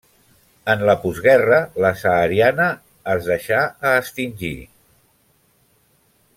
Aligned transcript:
En 0.73 0.79
la 0.89 0.95
postguerra 1.03 1.59
la 1.85 1.91
sahariana 2.03 2.67
es 3.15 3.29
deixà 3.33 3.61
a 3.91 3.95
extingir. 4.01 4.53